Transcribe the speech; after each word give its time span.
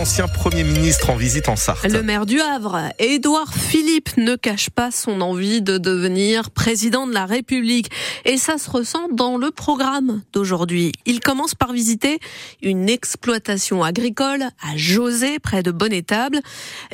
ancien 0.00 0.28
Premier 0.28 0.64
ministre 0.64 1.10
en 1.10 1.16
visite 1.16 1.50
en 1.50 1.56
Sarthe. 1.56 1.84
Le 1.84 2.02
maire 2.02 2.24
du 2.24 2.40
Havre, 2.40 2.88
Édouard 2.98 3.52
Philippe, 3.52 4.16
ne 4.16 4.34
cache 4.34 4.70
pas 4.70 4.90
son 4.90 5.20
envie 5.20 5.60
de 5.60 5.76
devenir 5.76 6.50
président 6.50 7.06
de 7.06 7.12
la 7.12 7.26
République. 7.26 7.90
Et 8.24 8.38
ça 8.38 8.56
se 8.56 8.70
ressent 8.70 9.08
dans 9.12 9.36
le 9.36 9.50
programme 9.50 10.22
d'aujourd'hui. 10.32 10.92
Il 11.04 11.20
commence 11.20 11.54
par 11.54 11.74
visiter 11.74 12.18
une 12.62 12.88
exploitation 12.88 13.84
agricole 13.84 14.44
à 14.62 14.74
José, 14.76 15.38
près 15.38 15.62
de 15.62 15.70
Bonnetable. 15.70 16.40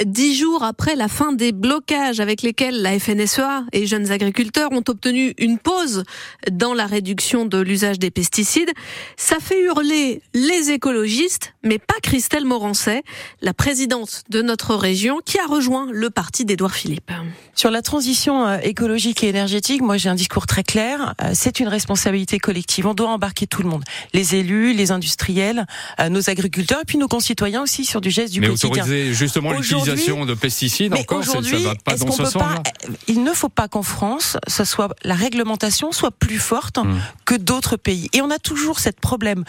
Dix 0.05 0.35
jours 0.35 0.65
après 0.65 0.97
la 0.97 1.07
fin 1.07 1.33
des 1.33 1.53
blocages 1.53 2.19
avec 2.19 2.43
lesquels 2.43 2.83
la 2.83 2.99
FNSEA 2.99 3.67
et 3.71 3.87
jeunes 3.87 4.11
agriculteurs 4.11 4.73
ont 4.73 4.85
obtenu 4.89 5.33
une 5.39 5.59
pause 5.59 6.03
dans 6.51 6.75
la 6.75 6.87
réduction 6.87 7.45
de 7.45 7.59
l'usage 7.59 8.01
des 8.01 8.11
pesticides, 8.11 8.73
ça 9.17 9.37
fait 9.41 9.63
hurler 9.63 10.23
les 10.35 10.73
écologistes, 10.73 11.55
mais 11.63 11.79
pas 11.79 11.95
Christelle 12.03 12.45
Morancet, 12.45 12.96
la 13.41 13.55
présidente 13.55 14.23
de 14.31 14.43
notre 14.43 14.75
région, 14.75 15.21
qui 15.25 15.39
a 15.39 15.47
rejoint 15.47 15.89
le 15.91 16.11
parti 16.11 16.45
d'Édouard 16.45 16.75
Philippe. 16.75 17.11
Sur 17.55 17.71
la 17.71 17.81
transition 17.81 18.47
euh, 18.47 18.59
écologique 18.63 19.25
et 19.25 19.29
énergétique, 19.29 19.81
moi 19.81 19.97
j'ai 19.97 20.09
un 20.09 20.15
discours 20.15 20.47
très 20.47 20.63
clair. 20.63 21.15
Euh, 21.23 21.31
c'est 21.33 21.59
une 21.59 21.69
responsabilité 21.69 22.39
collective. 22.39 22.87
On 22.87 22.95
doit 22.95 23.09
embarquer 23.09 23.47
tout 23.47 23.63
le 23.63 23.69
monde, 23.69 23.83
les 24.13 24.35
élus, 24.35 24.75
les 24.75 24.91
industriels, 24.91 25.67
euh, 25.99 26.11
nos 26.11 26.29
agriculteurs 26.29 26.81
et 26.83 26.85
puis 26.85 26.99
nos 26.99 27.09
concitoyens 27.09 27.63
aussi 27.63 27.85
sur 27.85 28.01
du 28.01 28.11
geste 28.11 28.33
du 28.33 28.41
mais 28.41 28.49
quotidien. 28.49 28.71
Mais 28.75 28.81
autoriser 28.83 29.15
justement 29.15 29.53
l'utilisation 29.53 30.27
de 30.27 30.35
pesticides 30.35 30.93
encore, 30.95 31.25
ça 31.25 31.41
va 31.41 31.75
pas 31.77 31.97
dans 31.97 32.11
ce 32.11 32.25
sens. 32.25 32.35
Pas, 32.35 32.63
il 33.09 33.23
ne 33.23 33.33
faut 33.33 33.49
pas 33.49 33.69
qu'en 33.69 33.83
France, 33.83 34.37
ce 34.47 34.65
soit 34.65 34.95
la 35.03 35.15
réglementation 35.15 35.93
soit 35.93 36.11
plus 36.11 36.39
forte 36.39 36.79
hmm. 36.79 36.99
que 37.25 37.35
d'autres 37.35 37.77
pays. 37.77 38.11
Et 38.13 38.21
on 38.21 38.31
a 38.31 38.39
toujours 38.39 38.81
cette 38.81 39.01
problème, 39.01 39.45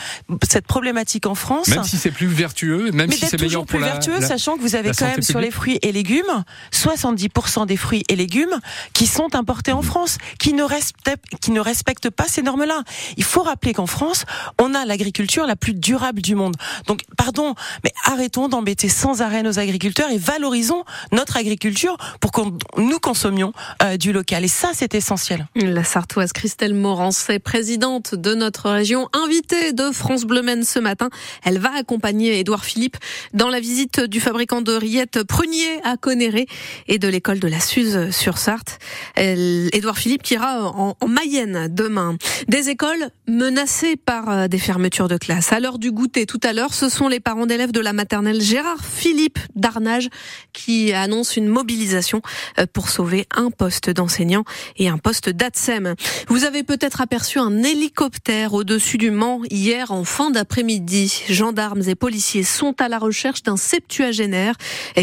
cette 0.50 0.66
problématique 0.66 1.26
en 1.26 1.36
France. 1.36 1.68
Même 1.68 1.84
si 1.84 1.98
c'est 1.98 2.12
plus 2.12 2.28
vertueux, 2.28 2.92
même 2.92 3.10
mais 3.10 3.16
si 3.16 3.27
c'est 3.30 3.42
meilleur 3.42 3.66
plus 3.66 3.80
vertueux, 3.80 4.20
la, 4.20 4.28
sachant 4.28 4.58
que 4.58 4.62
vous 4.62 4.76
avez 4.76 4.92
quand 4.92 5.08
même 5.08 5.22
sur 5.22 5.40
les 5.40 5.52
fruits 5.52 5.80
et 5.82 5.92
légumes 5.92 6.44
70% 6.74 7.66
des 7.66 7.78
fruits 7.78 8.04
et 8.10 8.16
légumes 8.16 8.60
qui 8.94 9.08
sont 9.08 9.36
importés 9.36 9.72
en 9.72 9.82
France, 9.82 10.18
qui 10.40 10.54
ne 10.54 10.64
respectent, 10.64 11.24
qui 11.42 11.52
ne 11.52 11.60
respectent 11.60 12.10
pas 12.10 12.26
ces 12.28 12.42
normes-là. 12.42 12.84
Il 13.18 13.24
faut 13.24 13.44
rappeler 13.44 13.74
qu'en 13.74 13.88
France, 13.88 14.26
on 14.62 14.74
a 14.74 14.86
l'agriculture 14.86 15.46
la 15.46 15.56
plus 15.56 15.74
durable 15.74 16.22
du 16.22 16.36
monde. 16.36 16.56
Donc, 16.88 17.02
pardon, 17.18 17.56
mais 17.84 17.92
arrêtons 18.06 18.48
d'embêter 18.48 18.90
sans 18.90 19.22
arrêt 19.22 19.44
nos 19.44 19.60
agriculteurs 19.60 20.10
et 20.10 20.18
valorisons 20.18 20.84
notre 21.12 21.38
agriculture 21.38 21.98
pour 22.20 22.32
que 22.32 22.42
nous 22.78 23.00
consommions 23.00 23.54
euh, 23.84 23.98
du 23.98 24.14
local. 24.14 24.44
Et 24.44 24.50
ça, 24.50 24.72
c'est 24.74 24.96
essentiel. 24.96 25.48
La 25.56 25.84
Sartoise 25.84 26.34
Christelle 26.34 26.74
Morancet, 26.74 27.40
présidente 27.40 28.16
de 28.16 28.36
notre 28.36 28.70
région, 28.70 29.10
invitée 29.14 29.74
de 29.74 29.92
France 29.92 30.26
Bleu 30.26 30.42
Maine 30.42 30.64
ce 30.64 30.80
matin. 30.80 31.10
Elle 31.44 31.60
va 31.60 31.76
accompagner 31.76 32.40
Édouard 32.40 32.66
Philippe 32.66 32.98
dans 33.34 33.50
la 33.50 33.60
visite 33.60 34.00
du 34.02 34.20
fabricant 34.20 34.62
de 34.62 34.74
rillettes 34.74 35.24
Prunier 35.24 35.80
à 35.84 35.98
Conéré 35.98 36.48
et 36.88 37.00
de 37.00 37.08
l'école 37.08 37.40
de 37.40 37.48
la 37.48 37.60
Suze 37.60 38.12
sur 38.12 38.38
Sarthe. 38.38 38.80
Édouard 39.18 39.98
Philippe 39.98 40.24
qui 40.24 40.36
ira 40.36 40.64
en, 40.64 40.96
en, 41.00 41.08
Mayenne 41.08 41.68
demain. 41.70 42.18
Des 42.48 42.70
écoles 42.70 43.10
menacées 43.28 43.96
par 43.96 44.30
euh, 44.30 44.48
des 44.48 44.60
fermetures 44.60 45.08
de 45.08 45.18
classe. 45.18 45.52
À 45.52 45.60
l'heure 45.60 45.80
du 45.80 45.92
goûter 45.92 46.26
tout 46.26 46.40
à 46.44 46.54
l'heure, 46.54 46.74
ce 46.74 46.90
sont 46.90 47.08
les 47.08 47.20
parents 47.20 47.46
d'élèves 47.46 47.72
de 47.72 47.80
la 47.80 47.94
maternelle 47.94 48.42
Gérard 48.42 48.86
Philippe 48.86 49.40
d'Arnage 49.56 50.10
qui 50.54 50.94
annoncent 50.94 51.34
une 51.36 51.48
mobilisation 51.48 52.22
euh, 52.60 52.66
pour 52.72 52.90
sauver 52.90 53.26
un 53.36 53.52
poste 53.52 53.90
d'enseignant 53.90 54.44
et 54.78 54.90
un 54.90 54.98
poste 54.98 55.30
d'ATSEM. 55.30 55.96
Vous 56.28 56.44
avez 56.44 56.64
peut-être 56.64 57.02
aperçu 57.02 57.40
un 57.40 57.64
hélicoptère 57.64 58.54
au-dessus 58.54 58.98
du 58.98 59.12
Mans 59.12 59.42
hier 59.50 59.92
en 59.92 60.04
fin 60.04 60.32
d'après-midi. 60.32 61.24
Gendarmes 61.30 61.84
et 61.88 61.96
policiers 61.96 62.44
sont 62.44 62.76
à 62.82 62.88
la 62.88 62.98
recherche 63.08 63.44
d'un 63.44 63.58
septuagénaire 63.58 64.56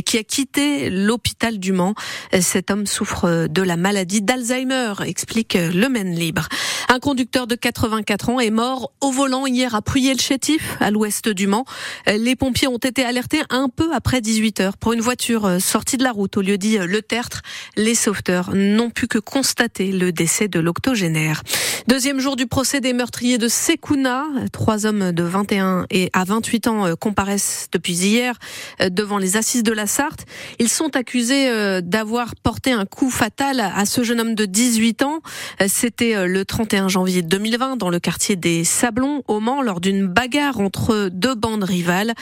qui 0.05 0.19
a 0.19 0.22
quitté 0.22 0.91
l'hôpital 0.91 1.58
du 1.58 1.72
Mans. 1.72 1.94
Cet 2.41 2.70
homme 2.70 2.86
souffre 2.86 3.47
de 3.48 3.62
la 3.62 3.77
maladie 3.77 4.22
d'Alzheimer, 4.22 4.92
explique 5.06 5.55
le 5.55 5.88
Maine 5.88 6.15
Libre. 6.15 6.48
Un 6.88 6.98
conducteur 6.98 7.47
de 7.47 7.54
84 7.54 8.28
ans 8.28 8.41
est 8.41 8.50
mort 8.50 8.92
au 9.00 9.10
volant 9.10 9.47
hier 9.47 9.75
à 9.75 9.82
Pruyé-le-Chétif, 9.82 10.76
à 10.81 10.91
l'ouest 10.91 11.28
du 11.28 11.47
Mans. 11.47 11.65
Les 12.06 12.37
pompiers 12.37 12.69
ont 12.69 12.78
été 12.78 13.04
alertés 13.04 13.42
un 13.50 13.69
peu 13.69 13.92
après 13.94 14.21
18 14.21 14.60
heures 14.60 14.76
pour 14.76 14.92
une 14.92 15.00
voiture 15.00 15.60
sortie 15.60 15.97
de 15.97 16.04
la 16.04 16.12
route 16.12 16.36
au 16.36 16.42
lieu 16.42 16.59
dit 16.59 16.76
Le 16.78 17.00
Tertre. 17.00 17.42
Les 17.76 17.94
sauveteurs 17.94 18.50
n'ont 18.54 18.91
pu 18.91 19.09
que 19.09 19.19
constater 19.19 19.92
le 19.92 20.12
décès 20.12 20.48
de 20.48 20.60
l'octogénaire. 20.60 21.42
Deuxième 21.87 22.19
jour 22.19 22.34
du 22.34 22.47
procès 22.47 22.81
des 22.81 22.95
meurtriers 22.95 23.37
de 23.37 23.47
Sekouna. 23.47 24.25
Trois 24.53 24.87
hommes 24.87 25.12
de 25.12 25.22
21 25.22 25.84
et 25.91 26.09
à 26.15 26.25
28 26.25 26.67
ans 26.67 26.87
euh, 26.87 26.95
comparaissent 26.95 27.69
depuis 27.72 27.93
hier 27.93 28.39
euh, 28.81 28.89
devant 28.89 29.19
les 29.19 29.37
assises 29.37 29.62
de 29.62 29.72
la 29.72 29.87
Sarthe. 29.87 30.25
Ils 30.59 30.71
sont 30.71 30.97
accusés 30.97 31.50
euh, 31.50 31.83
d'avoir 31.83 32.37
porté 32.37 32.72
un 32.72 32.87
coup 32.87 33.11
fatal 33.11 33.61
à 33.61 33.84
ce 33.84 34.03
jeune 34.03 34.19
homme 34.19 34.34
de 34.34 34.47
18 34.47 35.03
ans. 35.03 35.21
C'était 35.67 36.27
le 36.27 36.45
31 36.47 36.89
janvier 36.89 37.21
2020 37.21 37.77
dans 37.77 37.91
le 37.91 38.01
quartier 38.01 38.37
des 38.37 38.65
Sablons 38.65 39.22
au 39.28 39.41
Mans 39.41 39.61
lors 39.61 39.81
d'une 39.81 40.06
bagarre 40.06 40.61
entre 40.61 41.11
deux 41.12 41.34
bandes 41.34 41.65
rivales. 41.65 42.15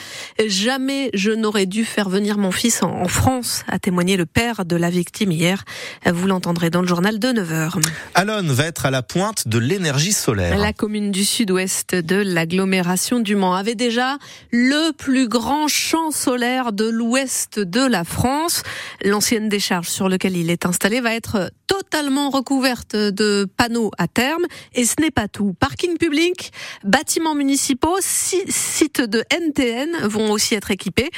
Jamais 0.45 1.09
je 1.13 1.31
n'aurais 1.31 1.67
dû 1.67 1.85
faire 1.85 2.09
venir 2.09 2.37
mon 2.37 2.51
fils 2.51 2.83
en 2.83 3.07
France, 3.07 3.63
a 3.69 3.79
témoigné 3.79 4.17
le 4.17 4.25
père 4.25 4.65
de 4.65 4.75
la 4.75 4.89
victime 4.89 5.31
hier. 5.31 5.63
Vous 6.05 6.27
l'entendrez 6.27 6.69
dans 6.69 6.81
le 6.81 6.87
journal 6.87 7.17
de 7.17 7.29
9h. 7.29 7.81
Alon 8.15 8.43
va 8.43 8.65
être 8.65 8.85
à 8.85 8.91
la 8.91 9.03
pointe 9.03 9.47
l'énergie 9.59 10.13
solaire. 10.13 10.57
La 10.57 10.73
commune 10.73 11.11
du 11.11 11.23
sud-ouest 11.23 11.95
de 11.95 12.15
l'agglomération 12.15 13.19
du 13.19 13.35
Mans 13.35 13.55
avait 13.55 13.75
déjà 13.75 14.17
le 14.51 14.91
plus 14.91 15.27
grand 15.27 15.67
champ 15.67 16.11
solaire 16.11 16.73
de 16.73 16.85
l'ouest 16.85 17.59
de 17.59 17.85
la 17.85 18.03
France. 18.03 18.63
L'ancienne 19.03 19.49
décharge 19.49 19.89
sur 19.89 20.09
laquelle 20.09 20.37
il 20.37 20.49
est 20.49 20.65
installé 20.65 21.01
va 21.01 21.13
être 21.13 21.51
totalement 21.67 22.29
recouverte 22.29 22.95
de 22.95 23.47
panneaux 23.57 23.91
à 23.97 24.07
terme. 24.07 24.45
Et 24.73 24.85
ce 24.85 24.95
n'est 24.99 25.11
pas 25.11 25.27
tout. 25.27 25.53
Parking 25.59 25.97
public, 25.97 26.51
bâtiments 26.83 27.35
municipaux, 27.35 27.97
sites 28.01 29.01
de 29.01 29.23
NTN 29.31 30.07
vont 30.07 30.31
aussi 30.31 30.55
être 30.55 30.71
équipés. 30.71 31.09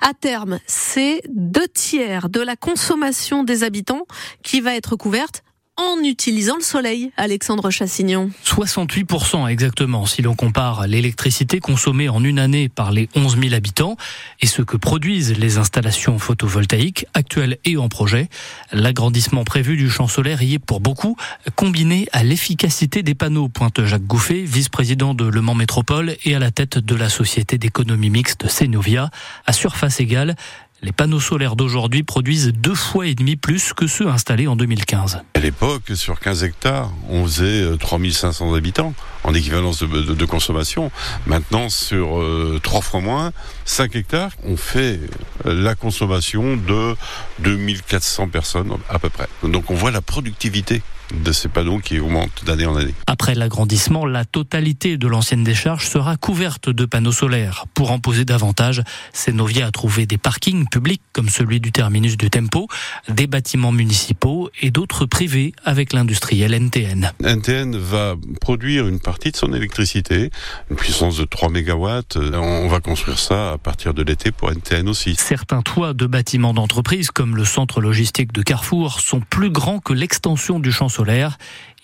À 0.00 0.14
terme, 0.14 0.58
c'est 0.66 1.22
deux 1.28 1.68
tiers 1.68 2.28
de 2.28 2.40
la 2.40 2.56
consommation 2.56 3.44
des 3.44 3.64
habitants 3.64 4.06
qui 4.42 4.60
va 4.60 4.74
être 4.74 4.96
couverte 4.96 5.42
en 5.78 6.02
utilisant 6.04 6.56
le 6.56 6.62
soleil, 6.62 7.12
Alexandre 7.16 7.70
Chassignon 7.70 8.30
68% 8.44 9.48
exactement, 9.48 10.04
si 10.04 10.20
l'on 10.20 10.34
compare 10.34 10.86
l'électricité 10.86 11.60
consommée 11.60 12.10
en 12.10 12.22
une 12.22 12.38
année 12.38 12.68
par 12.68 12.92
les 12.92 13.08
11 13.16 13.38
000 13.40 13.54
habitants 13.54 13.96
et 14.40 14.46
ce 14.46 14.60
que 14.60 14.76
produisent 14.76 15.38
les 15.38 15.56
installations 15.56 16.18
photovoltaïques 16.18 17.06
actuelles 17.14 17.56
et 17.64 17.78
en 17.78 17.88
projet. 17.88 18.28
L'agrandissement 18.72 19.44
prévu 19.44 19.76
du 19.76 19.88
champ 19.88 20.08
solaire 20.08 20.42
y 20.42 20.54
est 20.54 20.58
pour 20.58 20.80
beaucoup, 20.80 21.16
combiné 21.56 22.06
à 22.12 22.22
l'efficacité 22.22 23.02
des 23.02 23.14
panneaux, 23.14 23.48
pointe 23.48 23.82
Jacques 23.84 24.06
Gouffet, 24.06 24.42
vice-président 24.42 25.14
de 25.14 25.24
Le 25.24 25.40
Mans 25.40 25.54
Métropole 25.54 26.16
et 26.24 26.34
à 26.34 26.38
la 26.38 26.50
tête 26.50 26.78
de 26.78 26.94
la 26.94 27.08
société 27.08 27.56
d'économie 27.56 28.10
mixte 28.10 28.46
Cenovia. 28.46 29.10
À 29.46 29.54
surface 29.54 30.00
égale, 30.00 30.36
les 30.82 30.92
panneaux 30.92 31.20
solaires 31.20 31.54
d'aujourd'hui 31.54 32.02
produisent 32.02 32.52
deux 32.52 32.74
fois 32.74 33.06
et 33.06 33.14
demi 33.14 33.36
plus 33.36 33.72
que 33.72 33.86
ceux 33.86 34.08
installés 34.08 34.48
en 34.48 34.56
2015. 34.56 35.22
À 35.34 35.38
l'époque, 35.38 35.92
sur 35.94 36.18
15 36.18 36.44
hectares, 36.44 36.90
on 37.08 37.24
faisait 37.24 37.76
3500 37.78 38.52
euh, 38.52 38.56
habitants 38.56 38.94
en 39.24 39.34
équivalence 39.34 39.82
de, 39.82 40.24
consommation. 40.24 40.90
Maintenant, 41.26 41.68
sur 41.68 42.18
euh, 42.18 42.60
trois 42.62 42.80
fois 42.80 43.00
moins, 43.00 43.32
5 43.64 43.96
hectares, 43.96 44.30
on 44.44 44.56
fait 44.56 45.00
euh, 45.46 45.62
la 45.62 45.74
consommation 45.74 46.56
de 46.56 46.96
2400 47.40 48.28
personnes 48.28 48.76
à 48.88 48.98
peu 48.98 49.10
près. 49.10 49.28
Donc 49.42 49.70
on 49.70 49.74
voit 49.74 49.90
la 49.90 50.00
productivité 50.00 50.82
de 51.12 51.32
ces 51.32 51.48
panneaux 51.48 51.78
qui 51.78 51.98
augmentent 51.98 52.44
d'année 52.44 52.66
en 52.66 52.76
année. 52.76 52.94
Après 53.06 53.34
l'agrandissement, 53.34 54.06
la 54.06 54.24
totalité 54.24 54.96
de 54.96 55.06
l'ancienne 55.06 55.44
décharge 55.44 55.86
sera 55.86 56.16
couverte 56.16 56.70
de 56.70 56.84
panneaux 56.84 57.12
solaires. 57.12 57.66
Pour 57.74 57.90
en 57.90 57.98
poser 57.98 58.24
davantage, 58.24 58.82
Cenovia 59.12 59.66
a 59.66 59.70
trouvé 59.70 60.06
des 60.06 60.18
parkings 60.18 60.66
publics 60.68 61.02
comme 61.12 61.28
celui 61.28 61.60
du 61.60 61.72
terminus 61.72 62.16
du 62.16 62.30
Tempo, 62.30 62.68
des 63.08 63.26
bâtiments 63.26 63.72
municipaux 63.72 64.50
et 64.60 64.70
d'autres 64.70 65.06
privés 65.06 65.52
avec 65.64 65.92
l'industriel 65.92 66.54
NTN. 66.54 67.12
NTN 67.22 67.76
va 67.76 68.14
produire 68.40 68.88
une 68.88 69.00
partie 69.00 69.11
de 69.18 69.36
son 69.36 69.52
électricité, 69.52 70.30
une 70.70 70.76
puissance 70.76 71.16
de 71.16 71.24
3 71.24 71.50
MW. 71.50 72.00
On 72.34 72.68
va 72.68 72.80
construire 72.80 73.18
ça 73.18 73.52
à 73.52 73.58
partir 73.58 73.94
de 73.94 74.02
l'été 74.02 74.32
pour 74.32 74.50
NTN 74.50 74.88
aussi. 74.88 75.14
Certains 75.16 75.62
toits 75.62 75.94
de 75.94 76.06
bâtiments 76.06 76.54
d'entreprise 76.54 77.10
comme 77.10 77.36
le 77.36 77.44
centre 77.44 77.80
logistique 77.80 78.32
de 78.32 78.42
Carrefour 78.42 79.00
sont 79.00 79.20
plus 79.20 79.50
grands 79.50 79.78
que 79.78 79.92
l'extension 79.92 80.58
du 80.58 80.72
champ 80.72 80.88
solaire 80.88 81.38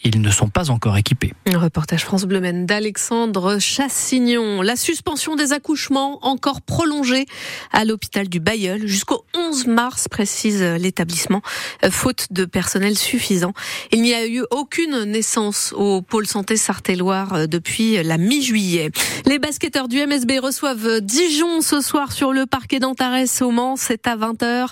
ils 0.05 0.21
ne 0.21 0.31
sont 0.31 0.49
pas 0.49 0.71
encore 0.71 0.97
équipés. 0.97 1.35
Un 1.47 1.59
reportage 1.59 2.05
France 2.05 2.25
Bleu 2.25 2.41
d'Alexandre 2.41 3.59
Chassignon. 3.59 4.63
La 4.63 4.77
suspension 4.77 5.35
des 5.35 5.53
accouchements 5.53 6.19
encore 6.23 6.63
prolongée 6.63 7.27
à 7.73 7.85
l'hôpital 7.85 8.29
du 8.29 8.39
Bayeul 8.39 8.87
jusqu'au 8.87 9.25
11 9.35 9.67
mars, 9.67 10.07
précise 10.09 10.63
l'établissement, 10.63 11.43
faute 11.91 12.29
de 12.31 12.45
personnel 12.45 12.97
suffisant. 12.97 13.53
Il 13.91 14.03
n'y 14.03 14.15
a 14.15 14.27
eu 14.27 14.45
aucune 14.51 15.03
naissance 15.05 15.75
au 15.77 16.01
pôle 16.01 16.27
santé 16.27 16.57
Sarthe-et-Loire 16.57 17.35
euh, 17.35 17.47
depuis 17.47 18.03
la 18.03 18.19
mi-juillet. 18.19 18.91
Les 19.27 19.39
basketteurs 19.39 19.89
du 19.89 20.05
MSB 20.05 20.39
reçoivent 20.41 21.01
Dijon 21.01 21.61
ce 21.61 21.81
soir 21.81 22.13
sur 22.13 22.33
le 22.33 22.47
parquet 22.47 22.79
d'Antares 22.79 23.25
au 23.41 23.51
Mans. 23.51 23.77
C'est 23.77 24.07
à 24.07 24.17
20h. 24.17 24.69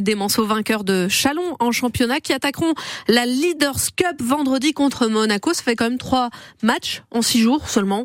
Des 0.00 0.14
Manceaux 0.14 0.46
vainqueurs 0.46 0.84
de 0.84 1.08
Chalon 1.08 1.56
en 1.58 1.72
championnat 1.72 2.20
qui 2.20 2.32
attaqueront 2.32 2.74
la 3.08 3.26
Leaders 3.26 3.94
Cup 3.96 4.22
vendredi 4.22 4.69
contre 4.72 5.06
Monaco. 5.06 5.52
Ça 5.54 5.62
fait 5.62 5.76
quand 5.76 5.84
même 5.84 5.98
trois 5.98 6.30
matchs 6.62 7.02
en 7.10 7.22
six 7.22 7.40
jours 7.42 7.68
seulement. 7.68 8.04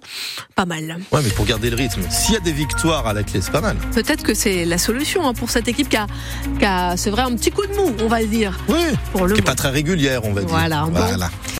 Pas 0.55 0.65
mal. 0.65 0.97
Ouais, 1.11 1.21
mais 1.23 1.29
pour 1.29 1.45
garder 1.45 1.69
le 1.69 1.75
rythme, 1.75 2.01
s'il 2.09 2.33
y 2.33 2.37
a 2.37 2.41
des 2.41 2.51
victoires 2.51 3.07
à 3.07 3.13
la 3.13 3.23
clé, 3.23 3.41
c'est 3.41 3.51
pas 3.51 3.61
mal. 3.61 3.77
Peut-être 3.93 4.23
que 4.23 4.33
c'est 4.33 4.65
la 4.65 4.77
solution 4.77 5.27
hein, 5.27 5.33
pour 5.33 5.49
cette 5.49 5.67
équipe 5.67 5.89
qui 5.89 5.97
a, 5.97 6.07
qui 6.59 6.65
a 6.65 6.97
c'est 6.97 7.09
vrai, 7.09 7.23
un 7.23 7.35
petit 7.35 7.51
coup 7.51 7.65
de 7.65 7.73
mou, 7.75 7.93
on 8.01 8.07
va 8.07 8.21
le 8.21 8.27
dire. 8.27 8.57
Oui. 8.67 8.79
Pour 9.11 9.27
le 9.27 9.33
qui 9.35 9.41
n'est 9.41 9.45
pas 9.45 9.55
très 9.55 9.69
régulière, 9.69 10.25
on 10.25 10.33
va 10.33 10.41
dire. 10.41 10.49
Voilà. 10.49 10.87
voilà. 10.89 11.29